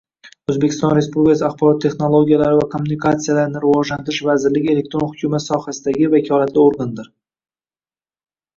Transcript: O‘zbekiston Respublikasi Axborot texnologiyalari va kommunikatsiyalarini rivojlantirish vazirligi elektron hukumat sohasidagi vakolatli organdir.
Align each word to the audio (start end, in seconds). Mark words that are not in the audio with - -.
O‘zbekiston 0.51 0.93
Respublikasi 0.99 1.43
Axborot 1.47 1.81
texnologiyalari 1.83 2.57
va 2.61 2.63
kommunikatsiyalarini 2.71 3.63
rivojlantirish 3.67 4.23
vazirligi 4.31 4.73
elektron 4.75 5.07
hukumat 5.11 5.47
sohasidagi 5.47 6.11
vakolatli 6.17 6.65
organdir. 6.67 7.15